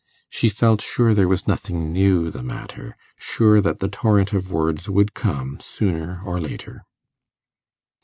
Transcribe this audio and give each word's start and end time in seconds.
She 0.31 0.49
felt 0.49 0.81
sure 0.81 1.13
there 1.13 1.27
was 1.27 1.45
nothing 1.47 1.93
new 1.93 2.31
the 2.31 2.41
matter 2.41 2.97
sure 3.19 3.61
that 3.61 3.81
the 3.81 3.87
torrent 3.87 4.33
of 4.33 4.51
words 4.51 4.89
would 4.89 5.13
come 5.13 5.59
sooner 5.59 6.23
or 6.25 6.39
later. 6.39 6.87